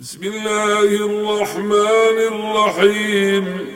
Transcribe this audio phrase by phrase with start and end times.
[0.00, 3.66] بسم الله الرحمن الرحيم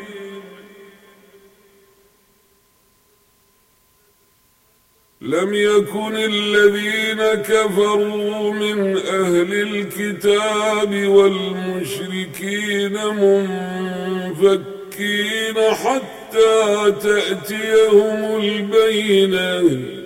[5.21, 20.04] لم يكن الذين كفروا من أهل الكتاب والمشركين منفكين حتى تأتيهم البينات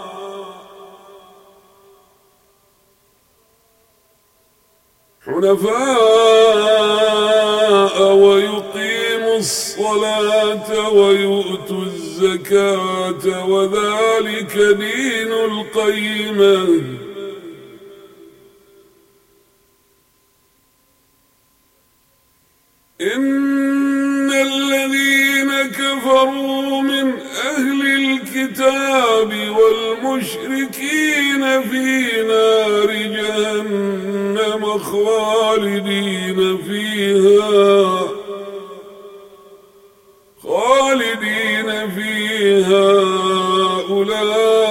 [5.25, 6.50] حنفاء
[9.61, 16.69] الصلاة ويؤتوا الزكاة وذلك دين القيمة
[23.01, 27.13] إن الذين كفروا من
[27.47, 35.40] أهل الكتاب والمشركين في نار جهنم خالدون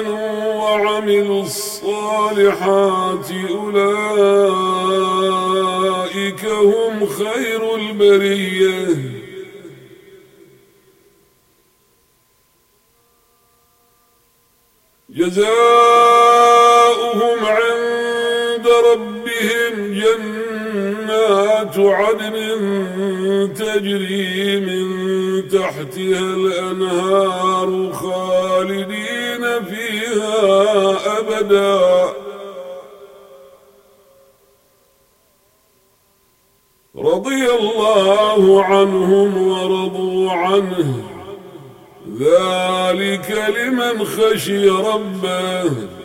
[0.00, 8.86] آمنوا وعملوا الصالحات أولئك هم خير البريه
[15.14, 24.94] جزاؤهم عند ربهم جنات عدن تجري من
[25.48, 31.80] تحتها الأنهار خالدين فيها أبدا
[36.98, 41.10] رضي الله عنهم ورضوا عنه
[42.18, 45.99] ذلك لمن خشي ربه